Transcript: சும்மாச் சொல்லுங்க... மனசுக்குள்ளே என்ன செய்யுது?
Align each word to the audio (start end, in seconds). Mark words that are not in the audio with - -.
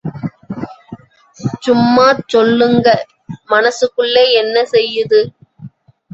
சும்மாச் 1.65 2.23
சொல்லுங்க... 2.27 2.87
மனசுக்குள்ளே 3.49 4.25
என்ன 4.33 4.65
செய்யுது? 4.71 5.21